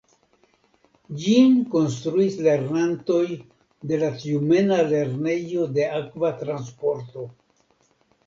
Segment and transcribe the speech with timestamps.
[1.23, 3.27] Ĝin konstruis lernantoj
[3.91, 7.27] de la Tjumena Lernejo de Akva Transporto.